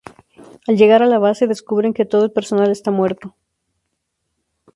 [0.67, 3.35] Al llegar a la base, descubren que todo el personal está muerto.